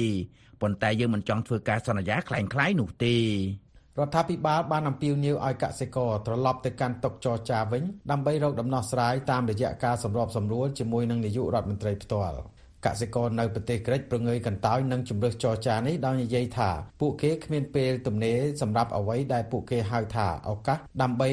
[0.63, 3.17] ប៉ុន្តែយើងមិនចង់ធ្វើការសន្យាคล้ายៗនោះទេ
[3.99, 12.39] រដ្ឋាភិបាលបានអំពាវនាវឲ្យកសិករត្រឡប់ទៅកាន់តុចរចាវិញដើម្បីរកដំណោះស្រាយតាមរយៈការសម្របសម្រួលជាមួយនឹងនាយករដ្ឋមន្ត្រីផ្ទាល់
[12.86, 16.70] កសិករនៅប្រទេសក្រិចប្រងើយកន្តើយនឹងជំរើសចរចានេះដោយនិយាយថា
[17.02, 21.30] ពួកគេគ្មានពេលទំនេរសម្រាប់អ្វីដែលពួកគេហៅថាឱកាសដើម្បី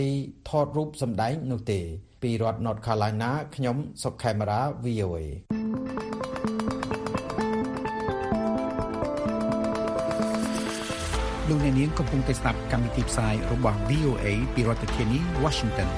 [0.49, 1.81] ថតរូបសម្ដែងនោះទេ
[2.23, 5.17] ពីរដ្ឋ North Carolina ខ្ញុំសុកខេមរា VOA
[11.49, 15.91] លោកអ្នកនាងកំពុងតែស្ដាប់កម្មវិធីផ្សាយរបស់ VOA ពីរដ្ឋធានី Washington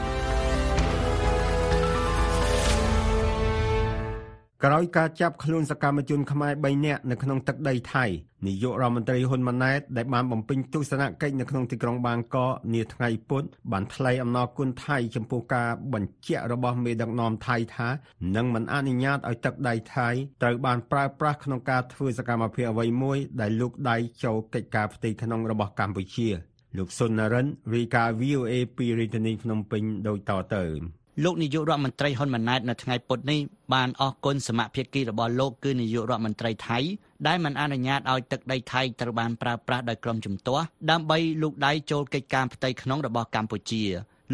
[4.64, 8.04] ក្រោយការចាប់ខ្លួនសកម្មជនខ្មែរ3នាក់នៅក្នុងទឹកដីថៃ
[8.46, 13.42] នាយករដ្ឋមន្ត្រីហ៊ុនម៉ាណែតដែលបានបំពេញទស្សនកិច្ចនៅក្នុងទីក្រុងបាងកកនាថ្ងៃពុធ
[13.72, 17.88] បានថ្លែងអំណរគុណថៃចំពោះការបញ្ជាក់របស់មេដឹកនាំថៃថា
[18.36, 20.08] នឹងមិនអនុញ្ញាតឲ្យទឹកដីថៃ
[20.42, 26.28] ត្រូវបានប្រើប្រាស់ក្នុងការធ្វើសកម្មភាពអ្វីមួយដែលលោកដៃចូលកិច្ចការផ្ទៃក្នុងរបស់កម្ពុជា
[26.76, 33.40] លោកសុននរិនរាយការណ៍ VOA ពីរាជធានីភ្នំពេញដូចតទៅ លោកនាយករដ្ឋមន្ត្រីហ៊ុនម៉ាណែតនៅថ្ងៃពុធនេះ
[33.74, 36.78] បានអរគុណសមាភិកីរបស់លោកគឺនាយករដ្ឋមន្ត្រីថៃ
[37.26, 43.84] ដែលមិនអនុញ្ញាតឲ្យទឹកដីថៃត្រូវបានប្រើប្រាស់ដោយក្រុមជំទាស់ដើម្បីលូកដៃចូលកិច្ចការផ្ទៃក្នុងរបស់កម្ពុជា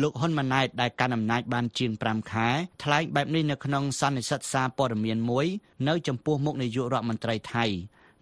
[0.03, 2.49] លោកហ៊ុនម៉ាណែតដែលកាន់អំណាចបានជាង5ខែ
[2.83, 5.47] ថ្លែងបែបនេះនៅក្នុងសន្និសីទសារព័ត៌មានមួយ
[5.89, 7.65] នៅចំពោះមុខនាយករដ្ឋមន្ត្រីថៃ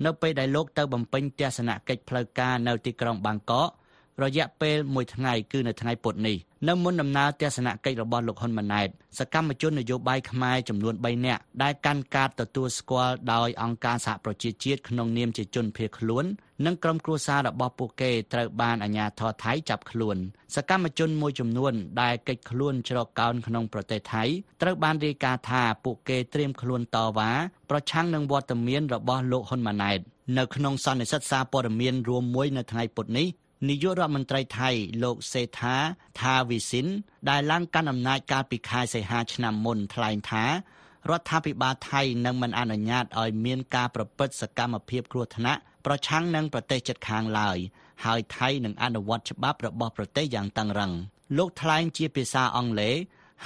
[0.04, 3.68] នៅពេលដែលលោកទៅបំពេញទស្សនកិច្ចផ្លូវការនៅទីក្រុងបាងកក
[4.22, 16.24] រយៈពេល1ថ្ងៃគឺនៅថ្ងៃពុធនេះ នៅមុនដំណើរទស្សនកិច្ចរបស់លោកហ៊ុនម៉ាណែតសកម្មជននយោបាយខ្មែរចំនួន3នាក់ដែលកាន់កាតទទួលស្គាល់ដោយអង្គការសហប្រជាជាតិក្នុងនាមជាជនភៀសខ្លួន
[16.66, 20.16] និងក្រុមគ្រួសាររបស់ពួកគេត្រូវបានអាជ្ញាធរថៃចាប់ខ្លួន
[20.54, 21.72] សកម្មជនមួយចំនួន
[22.02, 24.24] ដែលកិច្ចខ្លួនជ្រកកោនក្នុងប្រទេសថៃ
[24.62, 27.30] ត្រូវបានរាយការណ៍ថាពួកគេត្រៀមខ្លួនតវ៉ា
[27.70, 30.00] ប្រឆាំងនឹងវត្តមានរបស់លោកហ៊ុនម៉ាណែត
[30.38, 33.26] នៅក្នុងសន្និសីទសារព័ត៌មានរួមមួយនៅថ្ងៃពុធនេះ
[33.68, 34.70] នាយករដ្ឋមន្ត្រីថៃ
[35.02, 35.76] លោកសេថា
[36.20, 36.86] ថាវិសិន
[37.30, 40.44] ដែលឡើងកាន់អំណាចកាលពីខែសីហាឆ្នាំមុនថ្លែងថា
[41.10, 47.58] រដ្ឋាភិបាលថៃនឹងមិនអនុញ្ញាតឲ្យមានការប្រព្រឹត្តសកម្មភាពគ្រោះថ្នាក់ប្រឆាំងនឹងប្រទេសជិតខាងឡើយ
[48.04, 50.92] ហើយថៃនឹងអនុវត្តច្បាប់របស់ប្រទេសយ៉ាងតឹងរ៉ឹង
[51.38, 52.96] លោកថ្លែងជាភាសាអង់គ្លេស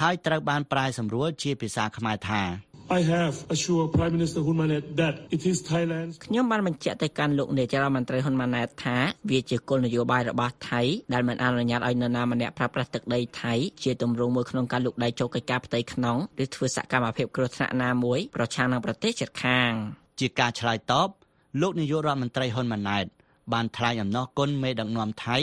[0.01, 2.41] ហើយត្រូវបានប្រែសម្រួលជាភាសាខ្មែរថា
[2.89, 8.97] I have assured Prime Minister Hun Manet that it is Thailand's ខ្ញុំបានបញ្ជាក់ទៅកាន់លោកនាយរដ្ឋមន្ត្រីហ៊ុនម៉ាណែតថា
[9.29, 10.81] វាជាគោលនយោបាយរបស់ថៃ
[11.13, 19.71] ដែលមិនអនុញ្ញាតឲ្យនរណាម្នាក់ប្រើប្រាស់ទឹកដីថៃជាទម្រង់មួយក្នុងការលុកដៃចូលកិច្ចការផ្ទៃក្នុងឬធ្វើសកម្មភាពគ្រោះថ្នាក់ណាមួយប្រឆាំងនឹងប្រទេសជិតខាង
[20.19, 21.09] ជាការឆ្លើយតប
[21.61, 23.05] លោកនាយករដ្ឋមន្ត្រីហ៊ុនម៉ាណែត
[23.53, 25.37] បានថ្លែងអំណរគុណមេដឹកនាំថៃ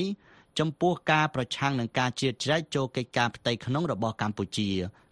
[0.58, 4.70] ចំពោះការប្រឆាំងនឹងការជ្រៀតជ្រែកចូលកិច្ចការផ្ទៃក្នុងរបស់កម្ពុជា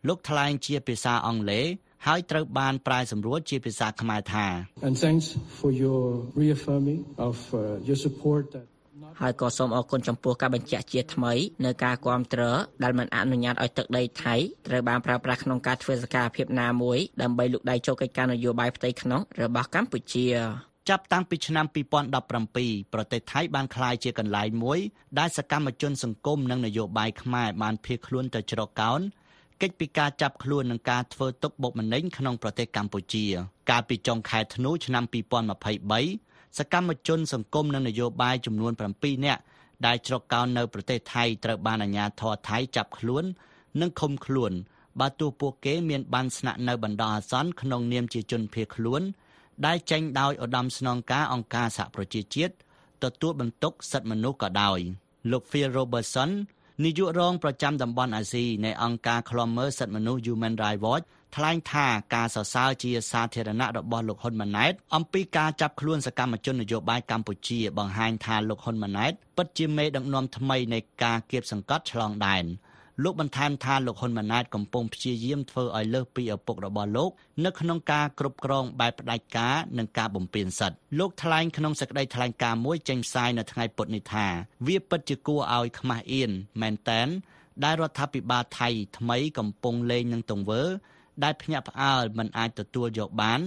[0.09, 1.67] លោកថ្លែងជាភាសាអង់គ្លេស
[2.07, 4.47] ហើយត្រូវបានប្រែសម្រួលជាភាសាខ្មែរថា
[4.87, 5.27] and thanks
[5.59, 6.03] for your
[6.41, 8.67] reaffirming of uh, your support that
[9.21, 11.33] ហើយក៏សូមអរគុណចំពោះការបញ្ជាក់ជាថ្មី
[11.65, 14.35] នៅការគ្រប់គ្រងដែលមិនអនុញ្ញាតឲ្យទឹកដីថៃ
[14.69, 20.27] ត្រូវបានប្រើប្រាស់ក្នុងការធ្វើសកម្មភាពណាមួយដើម្បីលុកដៃចូលកិច្ចការនយោបាយផ្ទៃក្នុងរបស់កម្ពុជា
[20.89, 21.67] ចាប់តាំងពីឆ្នាំ
[22.29, 24.79] 2017ប្រទេសថៃបានក្លាយជាកន្លែងមួយ
[25.19, 29.01] ដែលសកម្មជនសង្គមនិងនយោបាយខ្មែរបានភៀសខ្លួនទៅជ្រកកោន
[29.63, 33.25] កិច្ចពីការចាប់ខ្លួននិងការធ្វើទុកបុកម្នេញក្នុងប្រទេសកម្ពុជា
[33.71, 35.05] កាលពីចុងខែធ្នូឆ្នាំ
[35.81, 39.41] 2023សកម្មជនសង្គមនិងនយោបាយចំនួន7នាក់
[39.87, 43.25] ដែលជ្រកកោននៅប្រទេសថៃត្រូវបានអាជ្ញាធរថៃចាប់ខ្លួន
[43.81, 44.53] និងឃុំខ្លួន
[45.01, 49.03] បើទោះពួកគេមានបានស្នាក់នៅបណ្ដោះអាសន្នក្នុងនាមជាជនភៀសខ្លួន
[49.67, 52.55] ដែលចេញដោយឧត្តមស្នងការអង្គការសហប្រជាជាតិ
[53.05, 54.79] ទទួលបន្ទុកសិទ្ធិមនុស្សក៏ដោយ
[55.31, 56.31] លោក Phil Robertson
[56.85, 61.05] នាយករងប្រចាំតំបន់អាស៊ីនៃអង្គការឃ្លាំមើលសិទ្ធិមនុស្ស Human Rights Watch
[61.37, 72.45] ថ្លែងថាការសរសើរជាសាធារណៈរបស់លោកហ៊ុនម៉ាណែតអំពីការចាប់ខ្លួនសកម្មជននយោបាយកម្ពុជាបង្ហាញថាលោកហ៊ុនម៉ាណែតពិតជាមេដឹកនាំថ្មីនៃការគៀបសង្កត់ឆ្លងដែន
[73.03, 77.11] លោកបន្ថែមថាលោកហ៊ុនម៉ាណែតកំពុងព្យាយាមធ្វើឲ្យលើសពីឪពុករបស់លោក
[77.45, 84.27] នៅក្នុងការគ្រប់គ្រងបែបផ្ដាច់ការនិងការបំពេញសិទ្ធិលោកថ្លែងក្នុងសេចក្តីថ្លែងការណ៍មួយចេញផ្សាយនៅថ្ងៃពុធនេះថា
[84.67, 87.09] វាពិតជាគួរឲ្យខ្មាស់អៀនមែនតែន
[87.65, 90.63] ដែលរដ្ឋាភិបាលថៃថ្មីកំពុងលេងនឹងទង្វើ
[91.25, 93.41] ដែលភ្ញាក់ផ្អើលមិនអាចទទួលយកបាន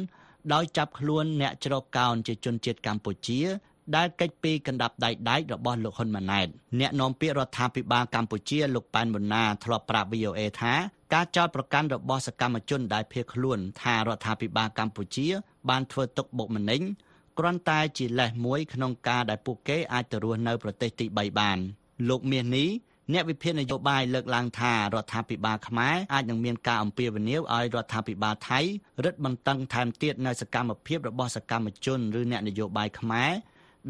[0.54, 3.42] ដោយចាប់ខ្លួនអ្នកច្រកកោនជាជនជាតិកម្ពុជា
[3.96, 6.48] ដែលកិច្ចពីកណ្ដាប់ដៃដែករបស់លោកហ៊ុនម៉ាណែត
[6.80, 10.74] អ្នកនាំពាក្យរដ្ឋាភិបាលកម្ពុជាលោកប៉ែនប៊ុនណាធ្លាប់ប្រាប់ VOA ថា
[11.14, 15.28] ការចោទប្រកាន់របស់សកម្មជនដែលភៀសខ្លួនថារដ្ឋាភិបាលកម្ពុជា
[15.70, 16.82] បានធ្វើទុកបុកម្នេញ
[17.38, 21.58] គ្រាន់តែជាលេសមួយក្នុងការដែលពួកគេអាចទៅរស់នៅប្រទេសទី3បាន
[22.10, 22.70] លោកមាសនេះ
[23.14, 28.60] អ្នកវិភាគនយោបាយលើកឡើងថារដ្ឋាភិបាលខ្មែរអាចនឹងមានការអំពាវនាវឲ្យរដ្ឋាភិបាលថៃ
[29.06, 33.32] រឹតបន្តឹងថែមទៀតនៅសកម្មភាពរបស់សកម្មជនឬអ្នកនយោបាយខ្មែរ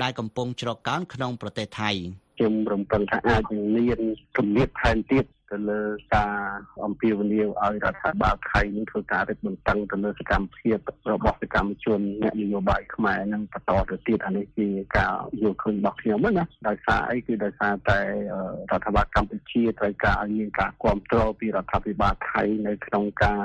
[0.02, 1.92] ដែលកំពុងច្រកកោនក្នុងប្រទេសថៃ
[2.38, 4.00] ខ្ញុំរំពឹងថាអាចនឹងមាន
[4.38, 5.82] គម្រាមថែមទៀត ទៅលើ
[6.16, 6.34] ការ
[6.86, 10.78] អំពាវនាវឲ្យរដ្ឋាភិបាលថៃនឹងធ្វើការរឹតបន្តឹងទៅលើសកម្មភាព
[11.12, 18.06] របស់សកម្មជនអ្នកនយោបាយខ្មែរនឹងបន្តទៅទៀតអានេះជាការយល់ឃើញរបស់ខ្ញុំណាដោយសារអីគឺដោយសារតែរ
[18.70, 23.42] ដ្ឋាភិបាលកម្ពុជាត្រូវការឲ្យមានការគ្រប់គ្រងពីរដ្ឋាភិបាលថៃនៅក្នុងការ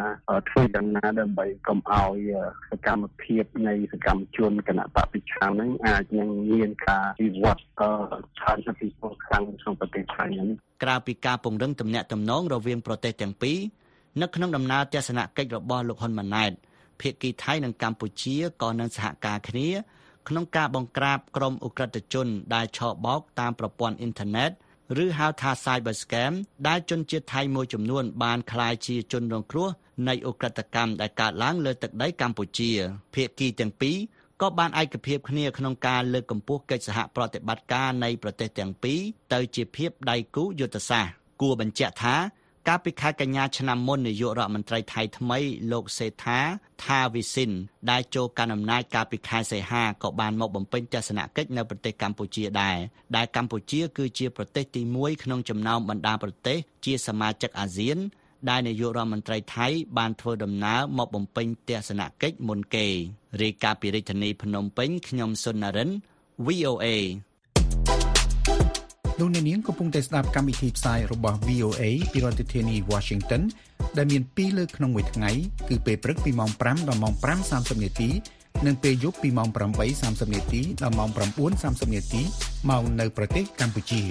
[0.48, 2.18] ធ្វើដំណើរដើម្បីកុំឲ្យ
[2.70, 13.58] សកម្មភាពនៃសកម្មជនគណៈបព្វប្រឆាំងនឹងអាចនឹងមានការវិវត្តច្រើនពីពលខ្លាំងក្នុងប្រទេសថៃនេះក្រៅពីការពង្រឹងទំនាក់ទំនងរវាងប្រទេសទាំងពីរ
[14.20, 16.52] នៅក្នុងដំណើរទស្សនកិច្ចរបស់លោកហ៊ុនម៉ាណែត
[17.00, 19.68] ភាគីថៃនិងកម្ពុជាក៏នឹងសហការគ្នា
[20.28, 24.50] ក្នុងការបង្ក្រាបក្រុមអ ுக ្រិតជនដែលឆបោកតាមប្រព័ន្ធអ៊ីនធឺណិត
[25.04, 26.32] ឬហៅថា Cyber Scam
[26.68, 29.68] ដែលជនជាតិថៃមួយចំនួនបានក្លាយជាជនរងគ្រោះ
[30.08, 32.70] នៃអ ுக ្រិតកម្មដែលកើតឡើងលើទឹកដីកម្ពុជា
[33.14, 33.96] ភាគីទាំងពីរ
[34.40, 39.00] ក៏បានឯកភាពគ្នាក្នុងការលើកកម្ពស់កិច្ចសហប្រតិបត្តិការនៃប្រទេសទាំងពីរ
[39.32, 42.16] ទៅជាភាពដៃគូយុទ្ធសាស្ត្រ គួរបញ្ជាក់ថា
[42.68, 45.38] កាលពីខែកញ្ញាឆ្នាំមុននាយករដ្ឋមន្ត្រីថៃថ្មី
[45.72, 46.38] លោកសេថា
[46.84, 47.50] ថាវិសិន
[47.90, 52.76] ដែលចូលកាន់អំណាចកាលពីខែសីហាក៏បានមកបំពេញទស្សនកិច្ចនៅប្រទេសកម្ពុជាដែរ
[53.16, 57.98] ដែលកម្ពុជាគឺជាប្រទេសទី1ក្នុងចំណោមបណ្ដាប្រទេសជាសមាជិកអាស៊ាន
[58.48, 59.66] ដែលនាយករដ្ឋមន្ត្រីថៃ
[59.98, 62.86] បានធ្វើដំណើរមកបំពេញទស្សនកិច្ចមុនគេ
[63.42, 65.90] រាយការណ៍ពីរាជធានីភ្នំពេញខ្ញុំសុននរិន
[66.46, 66.86] VOA
[69.20, 73.42] លោកអ្នកនាងកំពុងតែស្ដាប់កម្មវិធីផ្សាយរបស់ VOA ពីរដ្ឋធានី Washington
[73.96, 75.30] ដែលមាន2លើកក្នុងមួយថ្ងៃ
[75.68, 77.14] គឺពេលព្រឹកពីម៉ោង5ដល់ម៉ោង
[77.48, 78.10] 5:30នាទី
[78.66, 79.48] និងពេលយប់ពីម៉ោង
[79.92, 81.10] 8:30នាទីដល់ម៉ោង
[81.52, 82.22] 9:30នាទី
[82.70, 84.02] មកនៅប្រទេសកម្ពុជា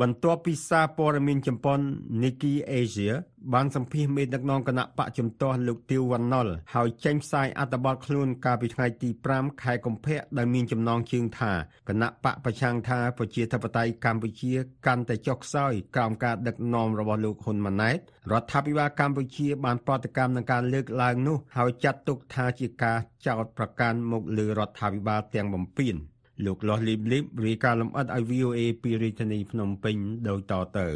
[0.00, 1.80] បន្ទាប់ពីសារព័ត៌មានចម្ប៉ុន
[2.22, 3.12] Nikkei Asia
[3.54, 11.52] បានសម្ភាសមេដឹកនាំគណៈបកជំទាស់លោកទៀវវណ្ណុលហើយចេញផ្សាយអត្ថបទខ្លួនកាលពីថ្ងៃទី5ខែកុម្ភៈដែលមានចំណងជើងថា
[11.88, 14.52] គណៈបកប្រឆាំងថាប្រជាធិបតេយ្យកម្ពុជា
[14.86, 17.98] កាន់តែចុះខ្សោយក្រោមការដឹកនាំរបស់លោកហ៊ុនម៉ាណែត
[18.32, 25.96] រដ្ឋាភិបាលកម្ពុជាបានប្រតិកម្មនឹងការលើកឡើងនោះហើយចាត់ទុកថាជាការចោទប្រកាន់មកលើរដ្ឋាភិបាលទាំងបំពេញ
[26.44, 29.96] លោកលាស់លីបលីបរាយការណ៍លម្អិតឲ្យ VOA ពីរាជធានីភ្នំពេញ
[30.28, 30.88] ដូចតទៅ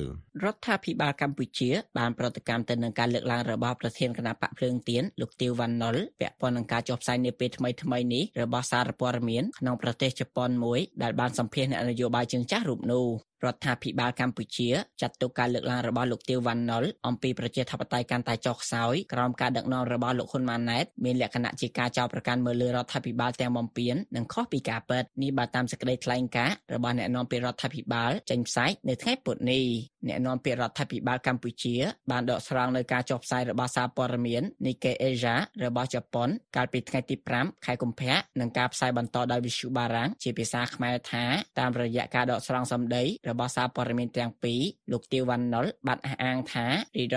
[0.44, 13.06] រដ្ឋាភិបាលកម្ពុជាបានប្រតិកម្មទៅនឹងការលើកឡើងរបស់ប្រធានគណៈបកភ្លើងទៀនលោកទៀវវ៉ាន់ណុលពាក់ព័ន្ធនឹងការចុះផ្សាយនាពេលថ្មីថ្មីនេះរបស់សារព័ត៌មានក្នុងប្រទេសជប៉ុនមួយដែលបានសម្ភាសអ្នកនយោបាយជើងចាស់រូបនោះ
[13.46, 14.68] រដ្ឋាភិបាលកម្ពុជា
[15.00, 29.62] ចាត់ទុកការលើកឡើងរបស់លោកទៀវវ៉ាន់ណុលអំពីប្រជាធិបតេយ្យកាន់តែចុះខ្សោយក្រោមការដឹកនាំរបស់លោកហ៊ុនម៉ាណែតមានលក្ខណៈជាការចោទប្រកាន់មើលលើរដ្ឋាភិបាលទាំងបំពេញនិងខុសពីការពិតនេះបើតាមសេចក្តីថ្លែងការណ៍របស់អ្នកនាំពាក្យរដ្ឋាភិបាលចេញផ្សាយនៅថ្ងៃពុធនេះ
[30.08, 31.74] អ្នកនាំពាក្យរដ្ឋាភិបាលកម្ពុជា
[32.10, 41.24] បានដកស្រង់នៅការចុះផ្សាយរបស់សារព័ត៌មាន Nikkei Asia របស់ជប៉ុនកាលពីថ្ងៃទី5ខែកុម្ភៈនិងការផ្សាយបន្តដោយវិទ្យុបារាំងជាភាសាខ្មែរថា
[41.58, 44.60] តាមរយៈការដកស្រង់សម្ដីរបស់សារព័ត៌មានទាំងពីរ
[44.92, 46.70] លោកទាវវណ្ណុលបានអះអាងថារ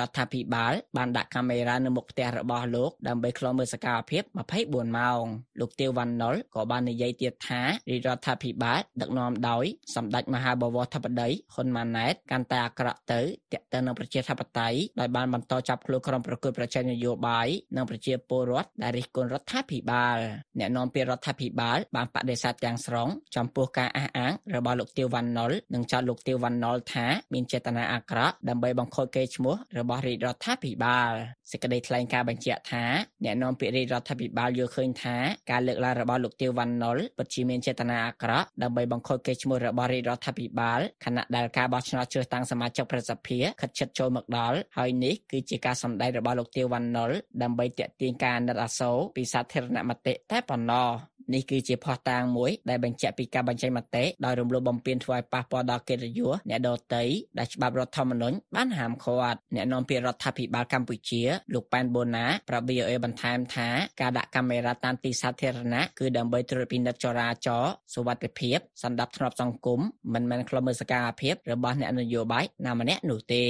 [0.07, 4.23] ដ្ឋាភិបាលបានដាក់កាមេរ៉ានៅមុខផ្ទះរបស់លោកដើម្បីឃ្លាំមើលសកម្មភាព
[4.59, 5.23] 24ម៉ោង
[5.59, 7.67] លោកទាវវណ្ណុលក៏បាននិយាយទៀតថារ
[8.15, 13.21] ដ្ឋាភិបាលដឹកនាំដោយសម្ដេចមហាបវរធិបតីហ៊ុនម៉ាណែតកាន់តែអាក្រក់ទៅ
[13.53, 20.17] ទាក់ទងនឹងប្រជាធិបតេយ្យដោយបានបន្តចាប់ខ្លួនក្រុមប្រកួតប្រជែងនយោបាយនិងប្រជាពលរដ្ឋដែលរិះគន់រដ្ឋាភិបាល
[20.59, 31.11] អ្នកនាំពាក្យរដ្ឋាភិបាលបានបដិសេធទាំងស្រុងចំពោះការអះអាងរបស់លោកទាវវណ្ណុលនិងចោទលោកទាវវណ្ណុលថាមានចេតនាអាក្រក់ដើម្បីបង្ខូចកេរ្តិ៍ឈ្មោះរបស់រាជរដ្ឋាភិបាល
[31.51, 32.85] សេចក្តីថ្លែងការណ៍បញ្ជាក់ថា
[33.23, 35.15] អ្នកនាំពាក្យរាជរដ្ឋាភិបាលយល់ឃើញថា
[35.51, 47.11] ការលើកឡើងរបស់លោកទាវវណ្ណុលពិតជាមានចេតនាអាក្រក់ដើម្បីបង្ខូចកេរ្តិ៍ឈ្មោះរបស់រាជរដ្ឋាភិបាលខណៈដែលការបោះឆ្នោតជ្រើសតាំងសមាជិកប្រសិទ្ធភាពខិតជិតចូលមកដល់ហើយនេះគឺជាការសម្ដែងរបស់លោកទាវវណ្ណុល
[47.43, 50.89] ដើម្បីទាក់ទាញការអាណិតអាសូរពីសាធារណមតិតែប៉ុណ្ណោះ
[51.33, 57.03] នេះគឺជាភស្តុតាងមួយដែលបញ្ជាក់ពីការបញ្ចេញមតិដោយរំលោភបំពានធ្វើឲ្យប៉ះពាល់ដល់កិត្តិយសអ្នកដទៃ
[57.39, 63.67] ដែលច្បាប់រដ្ឋធម្មនុញ្ញបានហាមឃាត់អ្នកនាំពាក្យរដ្ឋាភិបាលកម្ពុជាលោកប៉ែនបូណាប្រាប់ VOA បន្ថែមថា
[64.01, 69.79] ការដាក់កាមេរ៉ាតាមទីសាធារណៈគឺដើម្បីត្រួតពិនិត្យចរាចរណ៍សុវត្ថិភាពសន្តិភាពសង្គម
[70.13, 73.43] មិនមែនខ្លុំមើលសកម្មភាពរបស់អ្នកនយោបាយណាម្នាក់នោះទេ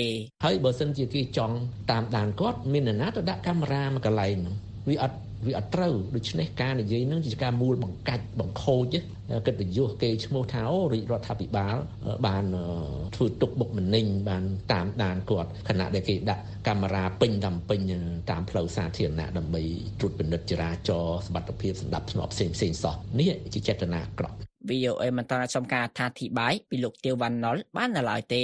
[0.43, 1.55] ហើយបើសិនជាគេចង់
[1.91, 4.55] តាមដានគាត់មាននរណាទៅដាក់កាមេរ៉ាមួយកន្លែងហ្នឹង
[4.89, 8.95] វាអត់ វាអត់ត្រូវដូច្នេះការនិយាយនឹងជាការមូលបង្កាច់បង្ខូច
[9.47, 11.75] កិត្តិយសគេឈ្មោះថាអូរាជរដ្ឋាភិបាល
[12.28, 12.45] បាន
[13.15, 17.80] ធ្វើទុកបុកម្នេញបានតាមដានគាត់ខណៈដែលគេដាក់កាមេរ៉ាពេញតាមពេញ
[18.30, 19.62] តាមផ្លូវសាធារណៈដើម្បី
[19.99, 24.38] ត្រួតពិនិត្យចរាចរណ៍សមត្ថភាពសម្ដាប់ធ្នាប់ផ្សេងផ្សេងសោះនេះជាចេតនាអាក្រក់
[24.69, 28.43] VOA មិនទាន់អាចសុំការអត្ថាធិប្បាយពីលោកទាវវណ្ណុលបាននៅឡើយទេ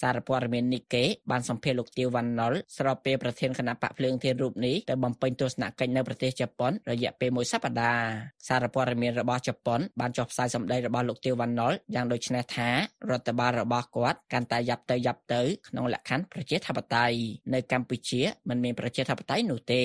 [0.00, 12.68] សារព័ត៌មាន Nikkei បានសម្ភាសលោកទាវវណ្ណុលស្របពេលប្រធានគណៈបកភ្លើងធានរូបនេះទៅបំពេញទស្សនកិច្ចនៅប្រទេសជប៉ុនរយៈពេលមួយសប្តាហ៍សារព័ត៌មានរបស់ជប៉ុនបានចុះផ្សាយសម្ដីរបស់លោកទាវវណ្ណុលយ៉ាងដូចនេះថា
[13.10, 17.16] រដ្ឋបាលរបស់គាត់កាន់តែយ៉ាប់ទៅយ៉ាប់ទៅក្នុងលក្ខខណ្ឌប្រជាធិបតេយ្យ
[17.54, 19.82] នៅកម្ពុជាមិនមានប្រជាធិបតេយ្យនោះទេ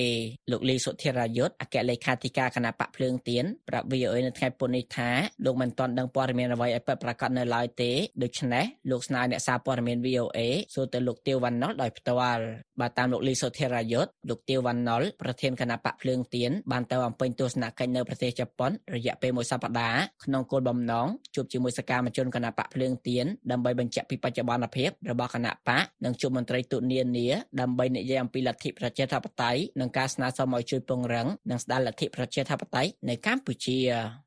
[0.50, 5.10] លោកលីសុធិរាយុទ្ធអគ្គលេខាធិការគណៈបកភ្លើងទៀនប្រាប់ VOA នៅថ្ងៃពុធនេះថា
[5.44, 7.90] លោកមិនទាន់ដឹងព័ត៌មានអ្វីឲ្យពិតប្រាកដនៅឡើយទេ
[8.22, 10.38] ដូច្នេះលោកស្នើអ្នកសារព័ត៌មាន VOA
[10.74, 12.42] សួរទៅលោកទាវវណ្ណុលដោយផ្ទាល់
[12.80, 27.28] បើតាមលោកលីសុធិរាយុទ្ធលោកទាវវណ្ណុលប្រធានគណៈបកភ្លើងទៀនបានទៅអំពេញទស្សនកិច្ចនៅប្រទេសជប៉ុនរយៈពេលមួយសប្តាហ៍ក្នុងគោលបំណងជួបជាមួយសកម្មជនគណៈបកភ្លើងទៀនដើម្បីបញ្ជាក់ពីបច្ចុប្បន្នភាពរបស់គណៈបកនិងជួបមន្ត្រីទូតនានា
[27.60, 33.78] ដើម្បីនិយាយអំពីលទ្ធិប្រជាធិបតេយ្យនិងការស្នើសុំឲ្យជួយពង្រឹងនិងស្ដារលទ្ធិប្រជាធិបតេយ្យនៅកម្ពុជា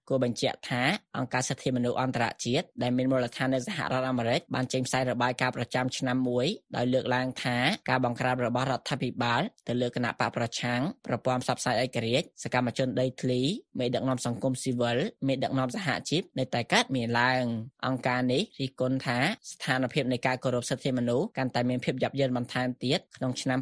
[0.10, 0.84] គួរបញ្ជាក់ថា
[1.18, 7.58] អង្គការសិទ្ធិមនុស្សអន្តរជាតិដែលមានមូលដ្ឋាននៅសហរដ្ឋអាមេរិកបានចេញផ្សាយរបាយការណ៍ប្រចាំឆ្នាំមួយដោយលើកឡើងថា
[7.89, 13.41] ការបង្ក្រាបរបស់រដ្ឋាភិបាលទៅលើគណៈបកប្រឆាំងប្រព័ន្ធផ្សព្វផ្សាយឯករាជ្យសកម្មជនដីធ្លី
[13.80, 17.44] មេដឹកនាំសង្គមស៊ីវិលមេដឹកនាំសហជីពនៅតែកើតមានឡើង
[17.86, 19.20] អង្គការនេះរិះគន់ថា
[19.52, 23.60] ស្ថានភាពនៃការគោរពសិទ្ធិមនុស្សកាន់តែមានភាពយ៉ាប់យ៉ឺនបន្ថែមទៀតក្នុងឆ្នាំ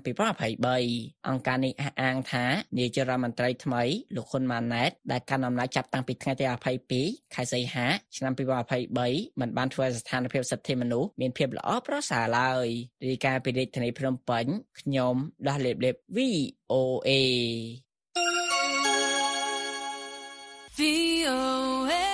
[0.61, 2.45] 2023អង្គការនេះអះអាងថា
[2.77, 3.83] នាយករដ្ឋមន្ត្រីថ្មី
[4.15, 6.45] លោកហ៊ុនម៉ាណែតដែលកាន់អំណាចចាប់តាំងពីថ្ងៃទី
[6.95, 12.67] 22ខែសីហាឆ្នាំ2023មិនបានធ្វើឲ្យស្ថានភាពសិទ្ធិមនុស្សមានភាពល្អប្រសើរឡើយ
[13.07, 14.45] រាយការណ៍ពីរាជធានីភ្នំពេញ
[14.79, 15.15] ខ្ញុំ
[15.47, 17.11] ដាស់លេបលេប VOA
[20.77, 22.13] VOA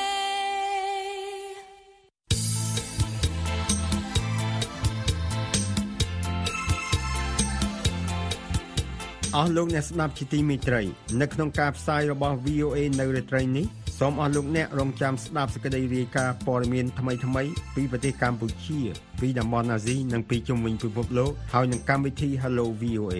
[9.35, 10.81] អស់លោកអ្នកស្ដាប់ជាទីមេត្រី
[11.21, 13.67] នៅក្នុងការផ្សាយរបស់ VOA នៅរាត្រីនេះ
[14.01, 18.79] សូមអស់លោកអ្នករងចាំស្ដាប់សេចក្តីរាយការណ៍ព័ត៌មានថ្មីៗពីប្រទេសកម្ពុជា
[19.21, 23.15] ពីតំបន់អាស៊ីនិងពីជុំវិញពិភពលោកហើយនឹងកម្មវិធី Hello VOA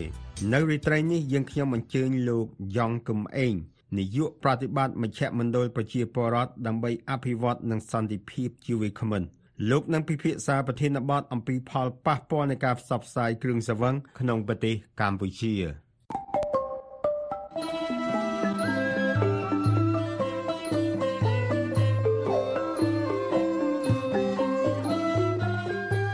[0.53, 2.45] នៅរាត្រីនេះយើងខ្ញុំអញ្ជើញលោក
[2.77, 3.53] យ៉ងកឹមអេង
[3.97, 9.23] នាយកប្រតិបត្តិមជ្ឈមណ្ឌលប្រជាពលរដ្ឋដើម្បីអភិវឌ្ឍនិងសន្តិភាពជីវខមិន
[9.69, 15.55] លោកនឹងពិភាក្សាប្រធានបទអំពីផលប៉ះពាល់នៃការផ្សព្វផ្សាយគ្រឿងសង្វឹងក្នុងប្រទេសកម្ពុជា។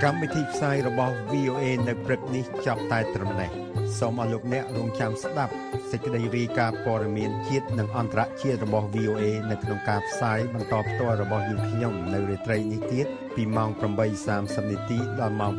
[0.10, 3.50] កម្មវិធីផ្សាយរបស់ VOA នៅព្រឹកនេះចប់តែត្រឹមនេះ
[4.00, 5.54] សូមអរលោកអ្នករងចាំស្ដាប់
[5.92, 13.70] សេចក្តីរាយការណ៍ព័ត៌មានជាតិនិងអន្តរជាតិរបស់ VOA នៅក្នុងការផ្សាយបន្តផ្ទាល់របស់យើងខ្ញុំនៅរាត្រីនេះទៀតពីម៉ោង
[14.22, 15.52] 8:30នាទីដល់ម៉ោង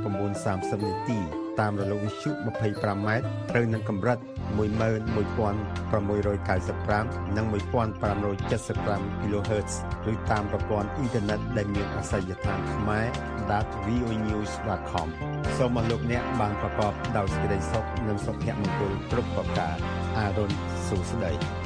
[0.43, 3.09] 9:30នាទី តាមរលកវិទ្យុ 25m
[3.51, 4.19] ត្រូវនឹងកម្រិត
[4.57, 9.73] 11695និង1575 kHz
[10.13, 13.07] ឬតាមប្រព័ន្ធអ៊ីនធឺណិតដែលមានអាសយដ្ឋានខ្មែរ
[13.87, 15.09] .voenews.com
[15.57, 19.77] សូមអរលោកអ្នកបានប្រកបដោយសេចក្តីសុខនិងសុភមង្គលគ្រប់ប្រការ
[20.19, 20.51] អារុន
[20.89, 21.66] សុស្ដី